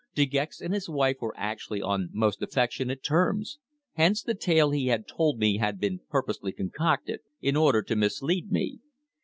[0.15, 3.59] De Gex and his wife were actually on most affectionate terms,
[3.93, 8.79] hence the tale he had told had been purposely concocted, in order to mislead me.